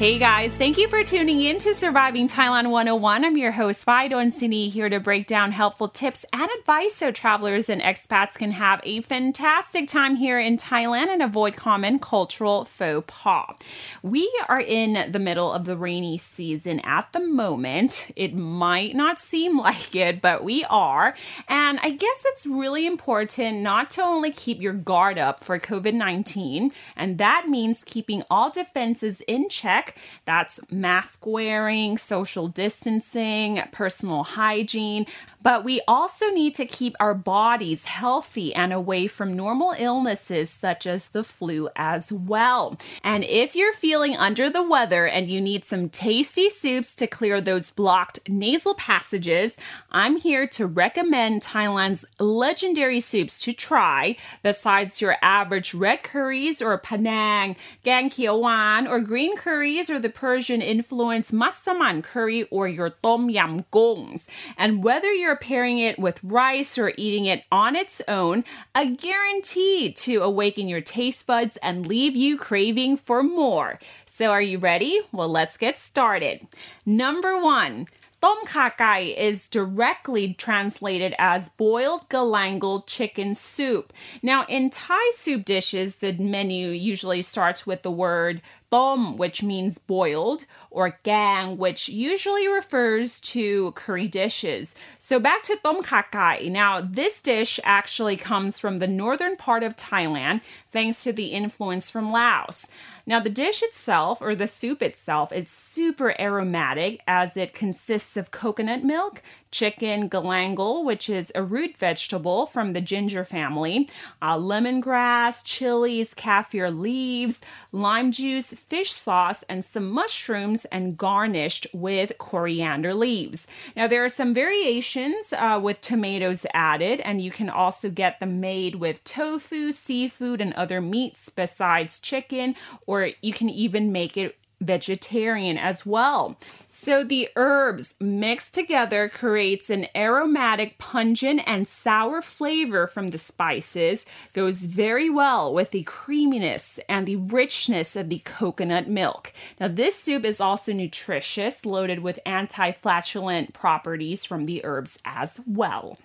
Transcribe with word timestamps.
Hey 0.00 0.18
guys, 0.18 0.50
thank 0.52 0.78
you 0.78 0.88
for 0.88 1.04
tuning 1.04 1.42
in 1.42 1.58
to 1.58 1.74
Surviving 1.74 2.26
Thailand 2.26 2.70
101. 2.70 3.22
I'm 3.22 3.36
your 3.36 3.52
host, 3.52 3.84
Fidon 3.84 4.32
Sini, 4.32 4.70
here 4.70 4.88
to 4.88 4.98
break 4.98 5.26
down 5.26 5.52
helpful 5.52 5.88
tips 5.88 6.24
and 6.32 6.50
advice 6.58 6.94
so 6.94 7.10
travelers 7.12 7.68
and 7.68 7.82
expats 7.82 8.32
can 8.32 8.52
have 8.52 8.80
a 8.82 9.02
fantastic 9.02 9.88
time 9.88 10.16
here 10.16 10.40
in 10.40 10.56
Thailand 10.56 11.08
and 11.08 11.20
avoid 11.22 11.54
common 11.54 11.98
cultural 11.98 12.64
faux 12.64 13.04
pas. 13.08 13.56
We 14.02 14.32
are 14.48 14.62
in 14.62 15.12
the 15.12 15.18
middle 15.18 15.52
of 15.52 15.66
the 15.66 15.76
rainy 15.76 16.16
season 16.16 16.80
at 16.80 17.12
the 17.12 17.20
moment. 17.20 18.10
It 18.16 18.34
might 18.34 18.96
not 18.96 19.18
seem 19.18 19.58
like 19.58 19.94
it, 19.94 20.22
but 20.22 20.42
we 20.42 20.64
are. 20.70 21.14
And 21.46 21.78
I 21.82 21.90
guess 21.90 22.24
it's 22.24 22.46
really 22.46 22.86
important 22.86 23.58
not 23.58 23.90
to 23.90 24.02
only 24.02 24.32
keep 24.32 24.62
your 24.62 24.72
guard 24.72 25.18
up 25.18 25.44
for 25.44 25.58
COVID 25.58 25.92
19, 25.92 26.72
and 26.96 27.18
that 27.18 27.48
means 27.50 27.84
keeping 27.84 28.22
all 28.30 28.48
defenses 28.48 29.20
in 29.28 29.50
check 29.50 29.89
that's 30.24 30.60
mask 30.70 31.26
wearing, 31.26 31.98
social 31.98 32.48
distancing, 32.48 33.60
personal 33.72 34.22
hygiene, 34.22 35.06
but 35.42 35.64
we 35.64 35.80
also 35.88 36.26
need 36.28 36.54
to 36.56 36.66
keep 36.66 36.94
our 37.00 37.14
bodies 37.14 37.84
healthy 37.84 38.54
and 38.54 38.72
away 38.72 39.06
from 39.06 39.36
normal 39.36 39.74
illnesses 39.78 40.50
such 40.50 40.86
as 40.86 41.08
the 41.08 41.24
flu 41.24 41.68
as 41.76 42.12
well. 42.12 42.78
And 43.02 43.24
if 43.24 43.56
you're 43.56 43.72
feeling 43.72 44.16
under 44.16 44.50
the 44.50 44.62
weather 44.62 45.06
and 45.06 45.30
you 45.30 45.40
need 45.40 45.64
some 45.64 45.88
tasty 45.88 46.50
soups 46.50 46.94
to 46.96 47.06
clear 47.06 47.40
those 47.40 47.70
blocked 47.70 48.28
nasal 48.28 48.74
passages, 48.74 49.52
I'm 49.90 50.16
here 50.16 50.46
to 50.48 50.66
recommend 50.66 51.42
Thailand's 51.42 52.04
legendary 52.18 53.00
soups 53.00 53.40
to 53.40 53.52
try 53.52 54.16
besides 54.42 55.00
your 55.00 55.16
average 55.22 55.74
red 55.74 56.02
curries 56.02 56.60
or 56.60 56.78
panang, 56.78 57.56
gang 57.84 58.10
wan, 58.18 58.86
or 58.86 59.00
green 59.00 59.36
curries 59.36 59.88
or 59.88 59.98
the 59.98 60.10
Persian 60.10 60.60
influence 60.60 61.30
massaman 61.30 62.02
curry 62.02 62.44
or 62.44 62.68
your 62.68 62.90
tom 63.02 63.30
yam 63.30 63.64
gongs. 63.70 64.26
And 64.56 64.84
whether 64.84 65.12
you're 65.12 65.29
you're 65.30 65.36
pairing 65.36 65.78
it 65.78 65.96
with 65.96 66.18
rice 66.24 66.76
or 66.76 66.92
eating 66.96 67.26
it 67.26 67.44
on 67.52 67.76
its 67.76 68.02
own, 68.08 68.42
a 68.74 68.84
guarantee 68.84 69.92
to 69.92 70.22
awaken 70.22 70.66
your 70.66 70.80
taste 70.80 71.24
buds 71.24 71.56
and 71.62 71.86
leave 71.86 72.16
you 72.16 72.36
craving 72.36 72.96
for 72.96 73.22
more. 73.22 73.78
So, 74.06 74.32
are 74.32 74.42
you 74.42 74.58
ready? 74.58 75.02
Well, 75.12 75.28
let's 75.28 75.56
get 75.56 75.78
started. 75.78 76.48
Number 76.84 77.40
one, 77.40 77.86
Tom 78.20 78.44
kha 78.44 78.72
kai 78.76 79.14
is 79.16 79.48
directly 79.48 80.34
translated 80.34 81.14
as 81.16 81.48
boiled 81.50 82.08
galangal 82.08 82.84
chicken 82.88 83.36
soup. 83.36 83.92
Now, 84.20 84.44
in 84.46 84.68
Thai 84.68 85.12
soup 85.14 85.44
dishes, 85.44 85.96
the 85.96 86.12
menu 86.14 86.70
usually 86.70 87.22
starts 87.22 87.68
with 87.68 87.82
the 87.82 87.90
word 87.92 88.42
tom, 88.70 89.16
which 89.16 89.42
means 89.42 89.78
boiled, 89.78 90.46
or 90.70 90.98
gang, 91.02 91.56
which 91.58 91.88
usually 91.88 92.48
refers 92.48 93.20
to 93.20 93.72
curry 93.72 94.06
dishes. 94.06 94.74
So 94.98 95.18
back 95.18 95.42
to 95.44 95.56
tom 95.56 95.82
kha 95.82 96.04
kai. 96.10 96.48
Now, 96.48 96.80
this 96.80 97.20
dish 97.20 97.58
actually 97.64 98.16
comes 98.16 98.58
from 98.58 98.78
the 98.78 98.86
northern 98.86 99.36
part 99.36 99.62
of 99.62 99.76
Thailand, 99.76 100.40
thanks 100.70 101.02
to 101.04 101.12
the 101.12 101.26
influence 101.26 101.90
from 101.90 102.12
Laos. 102.12 102.66
Now, 103.06 103.18
the 103.18 103.30
dish 103.30 103.62
itself, 103.62 104.20
or 104.20 104.36
the 104.36 104.46
soup 104.46 104.82
itself, 104.82 105.32
it's 105.32 105.50
super 105.50 106.14
aromatic 106.20 107.02
as 107.08 107.36
it 107.36 107.52
consists 107.54 108.16
of 108.16 108.30
coconut 108.30 108.84
milk, 108.84 109.22
chicken 109.50 110.08
galangal, 110.08 110.84
which 110.84 111.10
is 111.10 111.32
a 111.34 111.42
root 111.42 111.76
vegetable 111.76 112.46
from 112.46 112.72
the 112.72 112.80
ginger 112.80 113.24
family, 113.24 113.88
uh, 114.22 114.36
lemongrass, 114.36 115.42
chilies, 115.44 116.14
kaffir 116.14 116.70
leaves, 116.78 117.40
lime 117.72 118.12
juice, 118.12 118.54
fish 118.60 118.92
sauce, 118.92 119.44
and 119.48 119.64
some 119.64 119.90
mushrooms, 119.90 120.64
and 120.66 120.96
garnished 120.96 121.66
with 121.72 122.18
coriander 122.18 122.94
leaves. 122.94 123.46
Now, 123.76 123.86
there 123.86 124.04
are 124.04 124.08
some 124.08 124.34
variations 124.34 125.32
uh, 125.32 125.58
with 125.62 125.80
tomatoes 125.80 126.46
added, 126.54 127.00
and 127.00 127.20
you 127.20 127.30
can 127.30 127.50
also 127.50 127.90
get 127.90 128.20
them 128.20 128.40
made 128.40 128.76
with 128.76 129.02
tofu, 129.04 129.72
seafood, 129.72 130.40
and 130.40 130.52
other 130.54 130.80
meats 130.80 131.28
besides 131.28 132.00
chicken, 132.00 132.54
or 132.86 133.10
you 133.20 133.32
can 133.32 133.48
even 133.48 133.92
make 133.92 134.16
it 134.16 134.36
vegetarian 134.60 135.56
as 135.56 135.86
well. 135.86 136.36
So 136.68 137.02
the 137.02 137.28
herbs 137.34 137.94
mixed 138.00 138.54
together 138.54 139.08
creates 139.08 139.70
an 139.70 139.86
aromatic, 139.94 140.78
pungent, 140.78 141.42
and 141.46 141.66
sour 141.66 142.22
flavor 142.22 142.86
from 142.86 143.08
the 143.08 143.18
spices. 143.18 144.06
Goes 144.32 144.60
very 144.60 145.10
well 145.10 145.52
with 145.52 145.72
the 145.72 145.82
creaminess 145.82 146.78
and 146.88 147.06
the 147.06 147.16
richness 147.16 147.96
of 147.96 148.08
the 148.08 148.20
coconut 148.20 148.88
milk. 148.88 149.32
Now 149.58 149.68
this 149.68 149.96
soup 149.96 150.24
is 150.24 150.40
also 150.40 150.72
nutritious, 150.72 151.66
loaded 151.66 152.00
with 152.00 152.20
anti-flatulent 152.24 153.52
properties 153.52 154.24
from 154.24 154.44
the 154.44 154.64
herbs 154.64 154.98
as 155.04 155.40
well. 155.46 155.98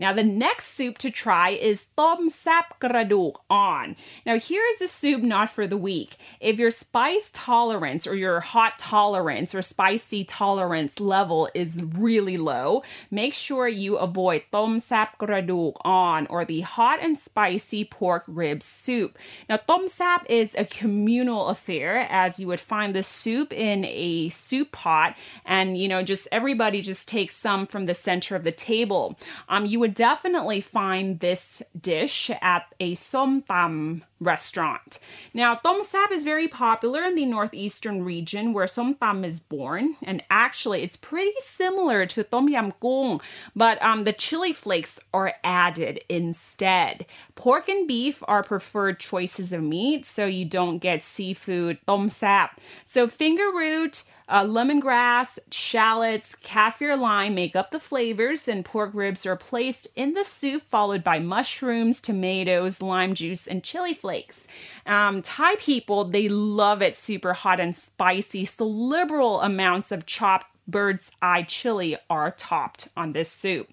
Now, 0.00 0.14
the 0.14 0.24
next 0.24 0.68
soup 0.68 0.96
to 0.98 1.10
try 1.10 1.50
is 1.50 1.88
Tom 1.94 2.30
Sap 2.30 2.80
Graduk 2.80 3.34
On. 3.50 3.94
Now, 4.24 4.38
here 4.38 4.62
is 4.72 4.80
a 4.80 4.88
soup 4.88 5.22
not 5.22 5.50
for 5.50 5.66
the 5.66 5.76
weak. 5.76 6.16
If 6.40 6.58
your 6.58 6.70
spice 6.70 7.28
tolerance 7.34 8.06
or 8.06 8.14
your 8.16 8.40
hot 8.40 8.78
tolerance 8.78 9.54
or 9.54 9.60
spicy 9.60 10.24
tolerance 10.24 10.98
level 11.00 11.50
is 11.54 11.76
really 11.82 12.38
low, 12.38 12.82
make 13.10 13.34
sure 13.34 13.68
you 13.68 13.98
avoid 13.98 14.44
Tom 14.50 14.80
Sap 14.80 15.18
Graduk 15.18 15.74
On 15.82 16.26
or 16.28 16.46
the 16.46 16.62
hot 16.62 17.00
and 17.02 17.18
spicy 17.18 17.84
pork 17.84 18.24
rib 18.26 18.62
soup. 18.62 19.18
Now, 19.50 19.58
Tom 19.58 19.86
Sap 19.86 20.24
is 20.30 20.54
a 20.54 20.64
communal 20.64 21.48
affair 21.48 22.06
as 22.08 22.40
you 22.40 22.46
would 22.46 22.60
find 22.60 22.94
the 22.94 23.02
soup 23.02 23.52
in 23.52 23.84
a 23.84 24.30
soup 24.30 24.72
pot 24.72 25.14
and, 25.44 25.76
you 25.76 25.88
know, 25.88 26.02
just 26.02 26.26
everybody 26.32 26.80
just 26.80 27.06
takes 27.06 27.36
some 27.36 27.66
from 27.66 27.84
the 27.84 27.92
center 27.92 28.34
of 28.34 28.44
the 28.44 28.52
table. 28.52 29.18
Um, 29.50 29.66
you 29.66 29.78
would 29.78 29.89
would 29.90 29.96
definitely 29.96 30.60
find 30.60 31.18
this 31.18 31.62
dish 31.78 32.30
at 32.40 32.62
a 32.78 32.94
som 32.94 33.42
tam 33.42 34.04
restaurant. 34.20 34.98
Now, 35.34 35.54
tom 35.54 35.82
sap 35.82 36.12
is 36.12 36.24
very 36.24 36.46
popular 36.46 37.02
in 37.04 37.14
the 37.14 37.24
northeastern 37.24 38.04
region 38.04 38.52
where 38.52 38.66
som 38.66 38.94
tam 38.94 39.24
is 39.24 39.40
born, 39.40 39.96
and 40.02 40.22
actually, 40.30 40.82
it's 40.82 40.96
pretty 40.96 41.34
similar 41.38 42.06
to 42.06 42.22
tom 42.22 42.48
yam 42.48 42.72
goong, 42.80 43.20
but 43.56 43.82
um, 43.82 44.04
the 44.04 44.12
chili 44.12 44.52
flakes 44.52 45.00
are 45.12 45.34
added 45.42 46.00
instead. 46.08 47.06
Pork 47.34 47.68
and 47.68 47.88
beef 47.88 48.22
are 48.28 48.42
preferred 48.42 49.00
choices 49.00 49.52
of 49.52 49.62
meat, 49.62 50.04
so 50.04 50.26
you 50.26 50.44
don't 50.44 50.78
get 50.78 51.02
seafood 51.02 51.78
tom 51.86 52.10
sap. 52.10 52.60
So, 52.84 53.06
finger 53.06 53.50
root 53.52 54.04
uh, 54.30 54.44
lemongrass, 54.44 55.40
shallots, 55.50 56.36
kaffir 56.36 56.98
lime 56.98 57.34
make 57.34 57.56
up 57.56 57.70
the 57.70 57.80
flavors, 57.80 58.46
and 58.46 58.64
pork 58.64 58.92
ribs 58.94 59.26
are 59.26 59.34
placed 59.34 59.88
in 59.96 60.14
the 60.14 60.24
soup, 60.24 60.62
followed 60.62 61.02
by 61.02 61.18
mushrooms, 61.18 62.00
tomatoes, 62.00 62.80
lime 62.80 63.12
juice, 63.14 63.48
and 63.48 63.64
chili 63.64 63.92
flakes. 63.92 64.09
Um, 64.86 65.22
Thai 65.22 65.56
people, 65.56 66.04
they 66.04 66.28
love 66.28 66.82
it 66.82 66.96
super 66.96 67.32
hot 67.32 67.60
and 67.60 67.74
spicy, 67.74 68.44
so 68.44 68.66
liberal 68.66 69.40
amounts 69.40 69.92
of 69.92 70.06
chopped 70.06 70.46
bird's 70.70 71.10
eye 71.20 71.42
chili 71.42 71.96
are 72.08 72.30
topped 72.30 72.88
on 72.96 73.12
this 73.12 73.30
soup. 73.30 73.68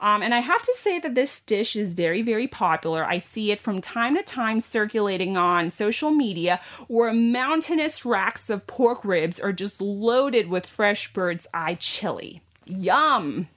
Um, 0.00 0.22
and 0.22 0.34
I 0.34 0.40
have 0.40 0.62
to 0.62 0.74
say 0.78 0.98
that 1.00 1.14
this 1.14 1.40
dish 1.40 1.76
is 1.76 1.94
very, 1.94 2.22
very 2.22 2.46
popular. 2.46 3.04
I 3.04 3.18
see 3.18 3.50
it 3.50 3.60
from 3.60 3.80
time 3.80 4.14
to 4.16 4.22
time 4.22 4.60
circulating 4.60 5.36
on 5.36 5.70
social 5.70 6.10
media 6.10 6.60
where 6.88 7.12
mountainous 7.12 8.04
racks 8.04 8.48
of 8.50 8.66
pork 8.66 9.04
ribs 9.04 9.40
are 9.40 9.52
just 9.52 9.80
loaded 9.80 10.48
with 10.48 10.66
fresh 10.66 11.12
bird's 11.12 11.46
eye 11.52 11.74
chili. 11.74 12.42
Yum! 12.66 13.48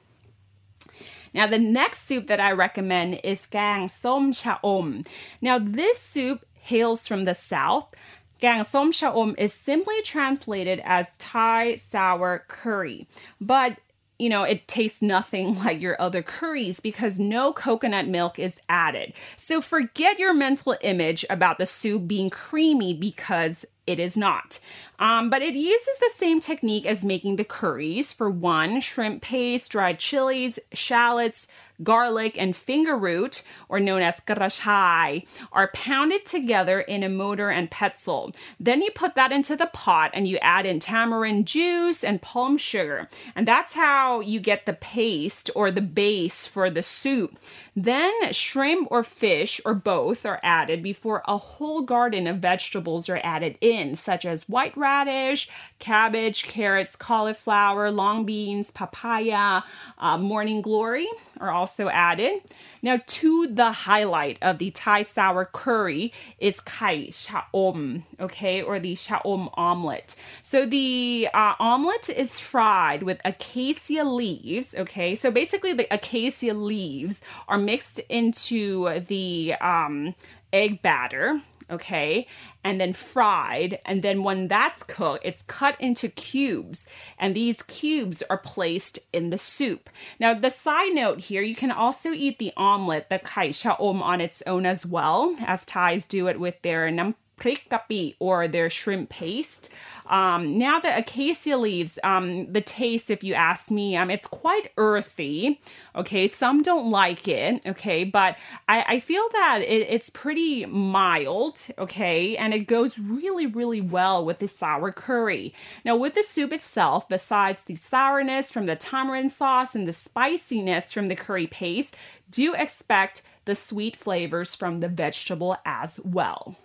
Now, 1.33 1.47
the 1.47 1.59
next 1.59 2.07
soup 2.07 2.27
that 2.27 2.39
I 2.39 2.51
recommend 2.51 3.19
is 3.23 3.45
Gang 3.45 3.89
Som 3.89 4.33
Cha 4.33 4.59
Om. 4.63 5.05
Now, 5.41 5.59
this 5.59 5.99
soup 5.99 6.45
hails 6.53 7.07
from 7.07 7.25
the 7.25 7.33
south. 7.33 7.93
Gang 8.39 8.63
Som 8.63 8.91
Cha 8.91 9.11
Om 9.13 9.35
is 9.37 9.53
simply 9.53 10.01
translated 10.03 10.81
as 10.83 11.13
Thai 11.17 11.75
sour 11.75 12.45
curry, 12.47 13.07
but 13.41 13.77
you 14.19 14.27
know, 14.27 14.43
it 14.43 14.67
tastes 14.67 15.01
nothing 15.01 15.57
like 15.63 15.81
your 15.81 15.99
other 15.99 16.21
curries 16.21 16.79
because 16.79 17.17
no 17.17 17.53
coconut 17.53 18.07
milk 18.07 18.37
is 18.37 18.59
added. 18.69 19.13
So 19.37 19.61
forget 19.61 20.19
your 20.19 20.33
mental 20.33 20.75
image 20.81 21.25
about 21.29 21.57
the 21.57 21.65
soup 21.65 22.07
being 22.07 22.29
creamy 22.29 22.93
because 22.93 23.65
it 23.89 23.99
is 23.99 24.15
not. 24.15 24.59
Um, 24.99 25.29
but 25.29 25.41
it 25.41 25.55
uses 25.55 25.97
the 25.97 26.11
same 26.15 26.39
technique 26.39 26.85
as 26.85 27.03
making 27.03 27.37
the 27.37 27.43
curries. 27.43 28.13
For 28.13 28.29
one, 28.29 28.81
shrimp 28.81 29.21
paste, 29.23 29.71
dried 29.71 29.97
chilies, 29.97 30.59
shallots, 30.73 31.47
garlic, 31.83 32.35
and 32.37 32.55
finger 32.55 32.97
root, 32.97 33.43
or 33.67 33.79
known 33.79 34.01
as 34.01 34.19
karashai, 34.19 35.25
are 35.51 35.71
pounded 35.73 36.25
together 36.25 36.79
in 36.81 37.03
a 37.03 37.09
mortar 37.09 37.49
and 37.49 37.71
pestle. 37.71 38.33
Then 38.59 38.81
you 38.81 38.91
put 38.91 39.15
that 39.15 39.31
into 39.31 39.55
the 39.55 39.67
pot 39.67 40.11
and 40.13 40.27
you 40.27 40.37
add 40.41 40.65
in 40.65 40.79
tamarind 40.79 41.47
juice 41.47 42.03
and 42.03 42.21
palm 42.21 42.57
sugar. 42.57 43.09
And 43.35 43.47
that's 43.47 43.73
how 43.73 44.19
you 44.21 44.39
get 44.39 44.65
the 44.65 44.73
paste 44.73 45.49
or 45.55 45.71
the 45.71 45.81
base 45.81 46.45
for 46.45 46.69
the 46.69 46.83
soup. 46.83 47.37
Then 47.75 48.33
shrimp 48.33 48.89
or 48.91 49.03
fish 49.03 49.61
or 49.63 49.73
both 49.73 50.25
are 50.25 50.39
added 50.43 50.83
before 50.83 51.23
a 51.27 51.37
whole 51.37 51.81
garden 51.81 52.27
of 52.27 52.37
vegetables 52.37 53.07
are 53.07 53.21
added 53.23 53.57
in, 53.61 53.95
such 53.95 54.25
as 54.25 54.49
white 54.49 54.75
radish, 54.75 55.49
cabbage, 55.79 56.43
carrots, 56.43 56.95
cauliflower, 56.95 57.91
long 57.91 58.25
beans, 58.25 58.71
papaya, 58.71 59.61
uh, 59.97 60.17
morning 60.17 60.61
glory 60.61 61.07
are 61.39 61.51
also 61.51 61.89
added. 61.89 62.41
Now, 62.81 62.99
to 63.05 63.47
the 63.47 63.71
highlight 63.71 64.37
of 64.41 64.57
the 64.57 64.71
Thai 64.71 65.03
sour 65.03 65.45
curry 65.45 66.13
is 66.39 66.59
kai 66.59 67.07
shaom, 67.07 68.03
okay, 68.19 68.61
or 68.61 68.79
the 68.79 68.95
shaom 68.95 69.49
omelet. 69.55 70.15
So 70.43 70.65
the 70.65 71.29
uh, 71.33 71.55
omelet 71.59 72.09
is 72.09 72.39
fried 72.39 73.03
with 73.03 73.19
acacia 73.25 74.03
leaves, 74.03 74.75
okay. 74.75 75.15
So 75.15 75.31
basically, 75.31 75.73
the 75.73 75.87
acacia 75.93 76.53
leaves 76.53 77.21
are 77.47 77.57
mixed 77.57 77.99
into 78.09 78.99
the 79.01 79.55
um, 79.61 80.15
egg 80.51 80.81
batter 80.81 81.41
okay, 81.69 82.27
and 82.63 82.79
then 82.79 82.93
fried. 82.93 83.79
And 83.85 84.01
then 84.01 84.23
when 84.23 84.47
that's 84.47 84.83
cooked, 84.83 85.25
it's 85.25 85.41
cut 85.43 85.79
into 85.79 86.09
cubes, 86.09 86.85
and 87.17 87.35
these 87.35 87.61
cubes 87.63 88.23
are 88.29 88.37
placed 88.37 88.99
in 89.13 89.29
the 89.29 89.37
soup. 89.37 89.89
Now, 90.19 90.33
the 90.33 90.49
side 90.49 90.93
note 90.93 91.19
here, 91.19 91.41
you 91.41 91.55
can 91.55 91.71
also 91.71 92.11
eat 92.11 92.39
the 92.39 92.53
omelet, 92.57 93.09
the 93.09 93.19
kai 93.19 93.53
om, 93.79 94.01
on 94.01 94.21
its 94.21 94.43
own 94.45 94.65
as 94.65 94.85
well, 94.85 95.35
as 95.45 95.65
Thais 95.65 96.07
do 96.07 96.27
it 96.27 96.39
with 96.39 96.61
their 96.61 96.89
nam 96.91 97.15
prik 97.39 98.15
or 98.19 98.47
their 98.47 98.69
shrimp 98.69 99.09
paste. 99.09 99.69
Um, 100.07 100.57
now 100.57 100.79
the 100.79 100.97
acacia 100.97 101.55
leaves, 101.55 101.99
um, 102.03 102.51
the 102.51 102.61
taste, 102.61 103.11
if 103.11 103.23
you 103.23 103.35
ask 103.35 103.69
me, 103.69 103.95
um, 103.95 104.09
it's 104.09 104.25
quite 104.25 104.71
earthy. 104.75 105.61
Okay, 105.95 106.27
some 106.27 106.63
don't 106.63 106.89
like 106.89 107.27
it. 107.27 107.65
Okay, 107.65 108.03
but 108.03 108.35
I, 108.67 108.83
I 108.87 108.99
feel 108.99 109.23
that 109.33 109.59
it, 109.61 109.87
it's 109.87 110.09
pretty 110.09 110.65
mild. 110.65 111.59
Okay, 111.77 112.35
and 112.37 112.53
it 112.53 112.67
goes 112.67 112.97
really, 112.97 113.45
really 113.45 113.81
well 113.81 114.25
with 114.25 114.39
the 114.39 114.47
sour 114.47 114.91
curry. 114.91 115.53
Now, 115.85 115.95
with 115.95 116.15
the 116.15 116.23
soup 116.23 116.51
itself, 116.53 117.07
besides 117.07 117.63
the 117.63 117.75
sourness 117.75 118.51
from 118.51 118.65
the 118.65 118.75
tamarind 118.75 119.31
sauce 119.31 119.75
and 119.75 119.87
the 119.87 119.93
spiciness 119.93 120.91
from 120.91 121.07
the 121.07 121.15
curry 121.15 121.47
paste, 121.47 121.95
do 122.31 122.55
expect 122.55 123.21
the 123.45 123.55
sweet 123.55 123.95
flavors 123.95 124.55
from 124.55 124.79
the 124.79 124.87
vegetable 124.87 125.57
as 125.65 125.99
well. 126.03 126.55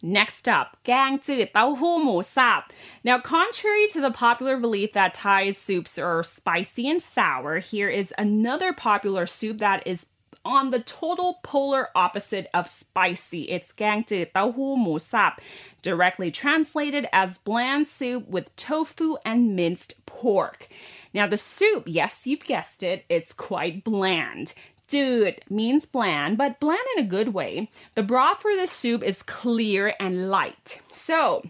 Next 0.00 0.46
up, 0.46 0.76
gangju, 0.84 1.50
taohu 1.50 2.04
mu 2.04 2.22
sap. 2.22 2.72
Now, 3.02 3.18
contrary 3.18 3.88
to 3.88 4.00
the 4.00 4.12
popular 4.12 4.56
belief 4.56 4.92
that 4.92 5.14
Thai 5.14 5.50
soups 5.50 5.98
are 5.98 6.22
spicy 6.22 6.88
and 6.88 7.02
sour, 7.02 7.58
here 7.58 7.88
is 7.88 8.14
another 8.16 8.72
popular 8.72 9.26
soup 9.26 9.58
that 9.58 9.84
is 9.86 10.06
on 10.44 10.70
the 10.70 10.78
total 10.78 11.40
polar 11.42 11.88
opposite 11.96 12.48
of 12.54 12.68
spicy. 12.68 13.42
It's 13.50 13.72
gangju 13.72 14.32
tahu 14.32 14.76
mu 14.76 14.98
sap, 14.98 15.40
directly 15.82 16.30
translated 16.30 17.08
as 17.12 17.38
bland 17.38 17.88
soup 17.88 18.28
with 18.28 18.54
tofu 18.56 19.16
and 19.24 19.56
minced 19.56 20.06
pork. 20.06 20.68
Now, 21.12 21.26
the 21.26 21.38
soup, 21.38 21.84
yes, 21.86 22.26
you've 22.26 22.44
guessed 22.44 22.82
it, 22.82 23.04
it's 23.08 23.32
quite 23.32 23.82
bland. 23.82 24.54
Dude 24.88 25.42
means 25.50 25.84
bland, 25.84 26.38
but 26.38 26.58
bland 26.60 26.80
in 26.96 27.04
a 27.04 27.08
good 27.08 27.34
way. 27.34 27.70
The 27.94 28.02
broth 28.02 28.40
for 28.40 28.56
this 28.56 28.72
soup 28.72 29.02
is 29.02 29.22
clear 29.22 29.94
and 30.00 30.30
light. 30.30 30.80
So, 30.92 31.42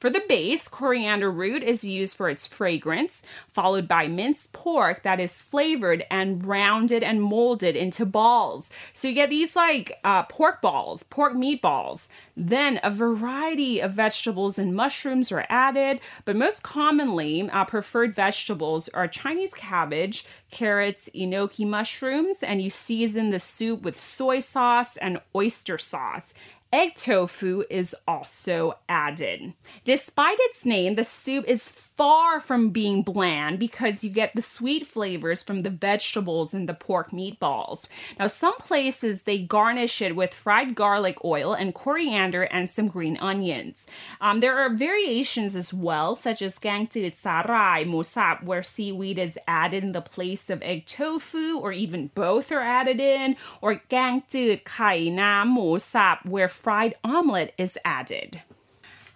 for 0.00 0.08
the 0.08 0.22
base, 0.28 0.66
coriander 0.66 1.30
root 1.30 1.62
is 1.62 1.84
used 1.84 2.16
for 2.16 2.30
its 2.30 2.46
fragrance, 2.46 3.22
followed 3.48 3.86
by 3.86 4.08
minced 4.08 4.54
pork 4.54 5.02
that 5.02 5.20
is 5.20 5.42
flavored 5.42 6.06
and 6.10 6.44
rounded 6.46 7.02
and 7.02 7.22
molded 7.22 7.76
into 7.76 8.06
balls. 8.06 8.70
So 8.94 9.08
you 9.08 9.14
get 9.14 9.28
these 9.28 9.54
like 9.54 9.98
uh, 10.02 10.22
pork 10.22 10.62
balls, 10.62 11.02
pork 11.02 11.34
meatballs. 11.34 12.08
Then 12.34 12.80
a 12.82 12.90
variety 12.90 13.80
of 13.80 13.92
vegetables 13.92 14.58
and 14.58 14.74
mushrooms 14.74 15.30
are 15.30 15.44
added, 15.50 16.00
but 16.24 16.34
most 16.34 16.62
commonly 16.62 17.50
uh, 17.50 17.66
preferred 17.66 18.14
vegetables 18.14 18.88
are 18.88 19.06
Chinese 19.06 19.52
cabbage, 19.52 20.24
carrots, 20.50 21.10
enoki 21.14 21.66
mushrooms, 21.66 22.42
and 22.42 22.62
you 22.62 22.70
season 22.70 23.30
the 23.30 23.38
soup 23.38 23.82
with 23.82 24.00
soy 24.00 24.40
sauce 24.40 24.96
and 24.96 25.20
oyster 25.36 25.76
sauce. 25.76 26.32
Egg 26.72 26.94
tofu 26.94 27.64
is 27.68 27.96
also 28.06 28.78
added. 28.88 29.52
Despite 29.84 30.36
its 30.38 30.64
name, 30.64 30.94
the 30.94 31.04
soup 31.04 31.44
is 31.48 31.64
far 32.00 32.40
from 32.40 32.70
being 32.70 33.02
bland 33.02 33.58
because 33.58 34.04
you 34.04 34.10
get 34.10 34.36
the 34.36 34.40
sweet 34.40 34.86
flavors 34.86 35.42
from 35.42 35.60
the 35.60 35.70
vegetables 35.70 36.54
and 36.54 36.68
the 36.68 36.74
pork 36.74 37.10
meatballs. 37.10 37.86
Now, 38.20 38.28
some 38.28 38.56
places 38.58 39.22
they 39.22 39.36
garnish 39.36 40.00
it 40.00 40.14
with 40.14 40.32
fried 40.32 40.76
garlic 40.76 41.24
oil 41.24 41.54
and 41.54 41.74
coriander 41.74 42.44
and 42.44 42.70
some 42.70 42.86
green 42.86 43.16
onions. 43.16 43.84
Um, 44.20 44.38
there 44.38 44.56
are 44.56 44.70
variations 44.70 45.56
as 45.56 45.74
well, 45.74 46.14
such 46.14 46.40
as 46.40 46.60
gangtit 46.60 47.16
sarai 47.16 47.84
musap, 47.84 48.44
where 48.44 48.62
seaweed 48.62 49.18
is 49.18 49.36
added 49.48 49.82
in 49.82 49.90
the 49.90 50.00
place 50.00 50.48
of 50.48 50.62
egg 50.62 50.86
tofu, 50.86 51.58
or 51.58 51.72
even 51.72 52.12
both 52.14 52.52
are 52.52 52.60
added 52.60 53.00
in, 53.00 53.34
or 53.60 53.82
gangtit 53.90 54.62
kai 54.62 55.08
nam 55.08 55.56
musap, 55.56 56.24
where 56.24 56.48
fried 56.60 56.94
omelet 57.02 57.54
is 57.56 57.78
added. 57.84 58.42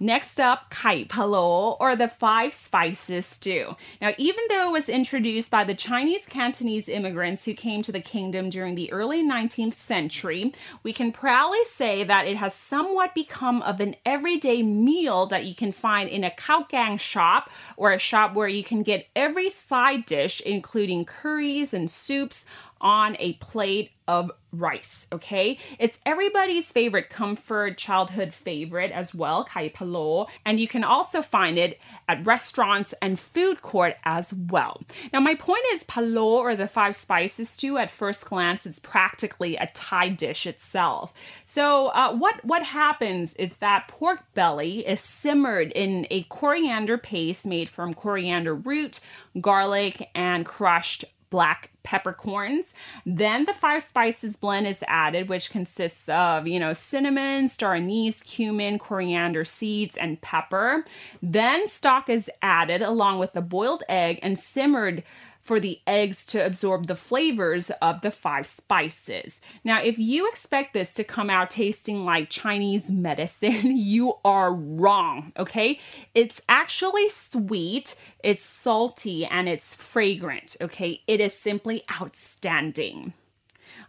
Next 0.00 0.40
up, 0.40 0.70
kai 0.70 1.04
palo, 1.04 1.76
or 1.78 1.94
the 1.94 2.08
five 2.08 2.52
spices 2.52 3.26
stew. 3.26 3.76
Now, 4.02 4.12
even 4.18 4.44
though 4.48 4.70
it 4.70 4.72
was 4.72 4.88
introduced 4.88 5.50
by 5.50 5.62
the 5.64 5.74
Chinese 5.74 6.26
Cantonese 6.26 6.88
immigrants 6.88 7.44
who 7.44 7.54
came 7.54 7.80
to 7.82 7.92
the 7.92 8.00
kingdom 8.00 8.50
during 8.50 8.74
the 8.74 8.92
early 8.92 9.22
19th 9.22 9.74
century, 9.74 10.52
we 10.82 10.92
can 10.92 11.12
proudly 11.12 11.62
say 11.64 12.02
that 12.02 12.26
it 12.26 12.36
has 12.36 12.54
somewhat 12.54 13.14
become 13.14 13.62
of 13.62 13.80
an 13.80 13.94
everyday 14.04 14.62
meal 14.62 15.26
that 15.26 15.44
you 15.44 15.54
can 15.54 15.70
find 15.70 16.08
in 16.08 16.24
a 16.24 16.30
kaogang 16.30 16.98
shop 16.98 17.48
or 17.76 17.92
a 17.92 17.98
shop 17.98 18.34
where 18.34 18.48
you 18.48 18.64
can 18.64 18.82
get 18.82 19.06
every 19.14 19.48
side 19.48 20.04
dish, 20.06 20.40
including 20.40 21.04
curries 21.04 21.72
and 21.72 21.90
soups, 21.90 22.44
on 22.80 23.16
a 23.18 23.34
plate 23.34 23.90
of 24.06 24.30
rice, 24.52 25.06
okay? 25.12 25.58
It's 25.78 25.98
everybody's 26.04 26.70
favorite 26.70 27.08
comfort 27.08 27.78
childhood 27.78 28.34
favorite 28.34 28.92
as 28.92 29.14
well, 29.14 29.44
kai 29.44 29.70
palo, 29.70 30.26
and 30.44 30.60
you 30.60 30.68
can 30.68 30.84
also 30.84 31.22
find 31.22 31.58
it 31.58 31.80
at 32.08 32.24
restaurants 32.26 32.92
and 33.00 33.18
food 33.18 33.62
court 33.62 33.96
as 34.04 34.32
well. 34.32 34.82
Now, 35.12 35.20
my 35.20 35.34
point 35.34 35.64
is 35.72 35.84
palo 35.84 36.38
or 36.38 36.54
the 36.54 36.68
five 36.68 36.94
spices 36.94 37.48
stew 37.48 37.78
at 37.78 37.90
first 37.90 38.26
glance 38.26 38.66
is 38.66 38.78
practically 38.78 39.56
a 39.56 39.70
Thai 39.74 40.10
dish 40.10 40.46
itself. 40.46 41.12
So, 41.44 41.88
uh, 41.88 42.14
what 42.14 42.44
what 42.44 42.62
happens 42.62 43.32
is 43.34 43.56
that 43.56 43.88
pork 43.88 44.20
belly 44.34 44.86
is 44.86 45.00
simmered 45.00 45.72
in 45.72 46.06
a 46.10 46.24
coriander 46.24 46.98
paste 46.98 47.46
made 47.46 47.68
from 47.70 47.94
coriander 47.94 48.54
root, 48.54 49.00
garlic, 49.40 50.10
and 50.14 50.44
crushed 50.44 51.04
black 51.34 51.72
peppercorns. 51.82 52.74
Then 53.04 53.44
the 53.44 53.54
five 53.54 53.82
spices 53.82 54.36
blend 54.36 54.68
is 54.68 54.84
added, 54.86 55.28
which 55.28 55.50
consists 55.50 56.08
of, 56.08 56.46
you 56.46 56.60
know, 56.60 56.72
cinnamon, 56.72 57.48
star 57.48 57.74
anise, 57.74 58.22
cumin, 58.22 58.78
coriander 58.78 59.44
seeds, 59.44 59.96
and 59.96 60.20
pepper. 60.20 60.84
Then 61.24 61.66
stock 61.66 62.08
is 62.08 62.30
added 62.40 62.82
along 62.82 63.18
with 63.18 63.32
the 63.32 63.40
boiled 63.40 63.82
egg 63.88 64.20
and 64.22 64.38
simmered 64.38 65.02
for 65.44 65.60
the 65.60 65.80
eggs 65.86 66.24
to 66.26 66.44
absorb 66.44 66.86
the 66.86 66.96
flavors 66.96 67.70
of 67.82 68.00
the 68.00 68.10
five 68.10 68.46
spices. 68.46 69.40
Now, 69.62 69.82
if 69.82 69.98
you 69.98 70.28
expect 70.28 70.72
this 70.72 70.94
to 70.94 71.04
come 71.04 71.28
out 71.28 71.50
tasting 71.50 72.04
like 72.04 72.30
Chinese 72.30 72.88
medicine, 72.88 73.76
you 73.76 74.14
are 74.24 74.52
wrong, 74.52 75.32
okay? 75.38 75.78
It's 76.14 76.40
actually 76.48 77.10
sweet, 77.10 77.94
it's 78.22 78.42
salty, 78.42 79.26
and 79.26 79.48
it's 79.48 79.74
fragrant, 79.74 80.56
okay? 80.62 81.02
It 81.06 81.20
is 81.20 81.34
simply 81.34 81.84
outstanding. 82.00 83.12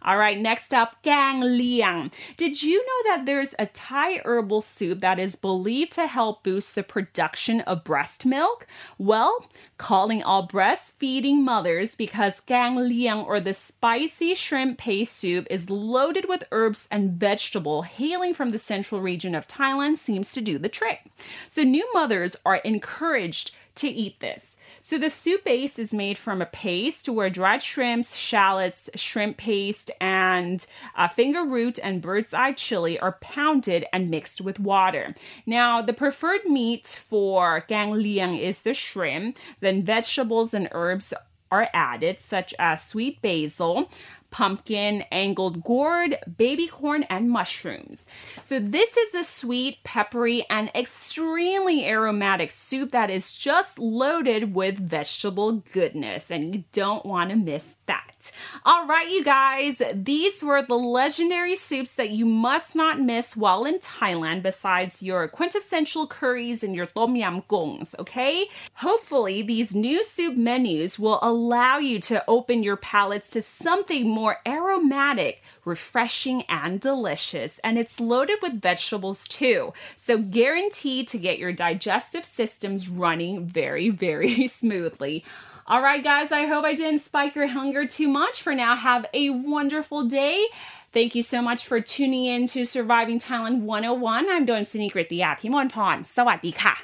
All 0.02 0.18
right, 0.18 0.38
next 0.38 0.72
up, 0.72 1.02
gang 1.02 1.40
liang. 1.40 2.12
Did 2.36 2.62
you 2.62 2.78
know 2.78 3.10
that 3.10 3.26
there's 3.26 3.54
a 3.58 3.66
Thai 3.66 4.20
herbal 4.24 4.60
soup 4.60 5.00
that 5.00 5.18
is 5.18 5.34
believed 5.34 5.92
to 5.92 6.06
help 6.06 6.44
boost 6.44 6.74
the 6.74 6.82
production 6.82 7.60
of 7.62 7.82
breast 7.82 8.24
milk? 8.24 8.66
Well, 8.98 9.46
calling 9.78 10.22
all 10.22 10.46
breastfeeding 10.46 11.42
mothers 11.42 11.94
because 11.94 12.40
gang 12.40 12.76
liang 12.76 13.20
or 13.20 13.40
the 13.40 13.54
spicy 13.54 14.34
shrimp 14.34 14.78
paste 14.78 15.16
soup 15.16 15.46
is 15.50 15.70
loaded 15.70 16.28
with 16.28 16.44
herbs 16.52 16.86
and 16.90 17.12
vegetable 17.12 17.82
hailing 17.82 18.34
from 18.34 18.50
the 18.50 18.58
central 18.58 19.00
region 19.00 19.34
of 19.34 19.48
Thailand 19.48 19.96
seems 19.98 20.30
to 20.32 20.40
do 20.40 20.58
the 20.58 20.68
trick. 20.68 21.00
So 21.48 21.62
new 21.62 21.88
mothers 21.92 22.36
are 22.44 22.56
encouraged 22.56 23.52
to 23.76 23.88
eat 23.88 24.20
this. 24.20 24.55
So 24.88 24.98
the 24.98 25.10
soup 25.10 25.42
base 25.42 25.80
is 25.80 25.92
made 25.92 26.16
from 26.16 26.40
a 26.40 26.46
paste 26.46 27.08
where 27.08 27.28
dried 27.28 27.60
shrimps, 27.60 28.14
shallots, 28.14 28.88
shrimp 28.94 29.36
paste, 29.36 29.90
and 30.00 30.64
uh, 30.94 31.08
finger 31.08 31.44
root 31.44 31.80
and 31.82 32.00
bird's 32.00 32.32
eye 32.32 32.52
chili 32.52 32.96
are 32.96 33.18
pounded 33.20 33.86
and 33.92 34.08
mixed 34.08 34.40
with 34.40 34.60
water. 34.60 35.16
Now, 35.44 35.82
the 35.82 35.92
preferred 35.92 36.44
meat 36.44 36.86
for 37.04 37.64
gang 37.66 37.94
liang 37.94 38.36
is 38.36 38.62
the 38.62 38.74
shrimp. 38.74 39.40
Then 39.58 39.82
vegetables 39.82 40.54
and 40.54 40.68
herbs 40.70 41.12
are 41.50 41.68
added, 41.74 42.20
such 42.20 42.54
as 42.56 42.86
sweet 42.86 43.20
basil, 43.20 43.90
pumpkin, 44.30 45.04
angled 45.10 45.62
gourd, 45.62 46.16
baby 46.36 46.66
corn, 46.66 47.04
and 47.04 47.30
mushrooms. 47.30 48.04
So, 48.44 48.58
this 48.58 48.96
is 48.96 49.14
a 49.14 49.24
sweet, 49.24 49.82
peppery, 49.84 50.44
and 50.50 50.70
extremely 50.74 51.86
aromatic 51.86 52.52
soup 52.52 52.92
that 52.92 53.10
is 53.10 53.32
just 53.32 53.78
loaded 53.78 54.54
with 54.54 54.78
vegetable 54.78 55.62
goodness, 55.72 56.30
and 56.30 56.54
you 56.54 56.64
don't 56.72 57.04
want 57.06 57.30
to 57.30 57.36
miss 57.36 57.76
that. 57.86 58.32
All 58.64 58.86
right, 58.86 59.08
you 59.08 59.22
guys, 59.22 59.80
these 59.94 60.42
were 60.42 60.62
the 60.62 60.74
legendary 60.74 61.56
soups 61.56 61.94
that 61.94 62.10
you 62.10 62.24
must 62.24 62.74
not 62.74 63.00
miss 63.00 63.36
while 63.36 63.64
in 63.64 63.78
Thailand, 63.78 64.42
besides 64.42 65.02
your 65.02 65.28
quintessential 65.28 66.06
curries 66.06 66.64
and 66.64 66.74
your 66.74 66.86
tom 66.86 67.16
yam 67.16 67.42
gongs, 67.48 67.94
okay? 67.98 68.46
Hopefully, 68.74 69.42
these 69.42 69.74
new 69.74 70.04
soup 70.04 70.36
menus 70.36 70.98
will 70.98 71.18
allow 71.22 71.78
you 71.78 72.00
to 72.00 72.24
open 72.26 72.62
your 72.62 72.76
palates 72.76 73.30
to 73.30 73.42
something 73.42 74.08
more 74.08 74.25
more 74.26 74.40
aromatic, 74.44 75.40
refreshing, 75.64 76.42
and 76.48 76.80
delicious. 76.80 77.60
And 77.62 77.78
it's 77.78 78.00
loaded 78.00 78.38
with 78.42 78.60
vegetables 78.60 79.28
too, 79.28 79.72
so 79.94 80.18
guaranteed 80.18 81.06
to 81.08 81.18
get 81.18 81.38
your 81.38 81.52
digestive 81.52 82.24
systems 82.24 82.88
running 82.88 83.46
very, 83.46 83.88
very 83.88 84.48
smoothly. 84.48 85.24
All 85.68 85.80
right, 85.80 86.02
guys, 86.02 86.32
I 86.32 86.46
hope 86.46 86.64
I 86.64 86.74
didn't 86.74 87.02
spike 87.02 87.36
your 87.36 87.46
hunger 87.46 87.86
too 87.86 88.08
much. 88.08 88.42
For 88.42 88.52
now, 88.52 88.74
have 88.74 89.06
a 89.14 89.30
wonderful 89.30 90.02
day. 90.06 90.44
Thank 90.92 91.14
you 91.14 91.22
so 91.22 91.40
much 91.40 91.64
for 91.64 91.80
tuning 91.80 92.24
in 92.24 92.48
to 92.48 92.64
Surviving 92.64 93.20
Thailand 93.20 93.60
101. 93.60 94.28
I'm 94.28 94.44
Don 94.44 94.62
Sinikrit, 94.62 95.08
the 95.08 95.22
app. 95.22 95.42
Himon 95.42 95.70
Pon. 95.70 96.02
Sawadee 96.02 96.52
ka. 96.52 96.78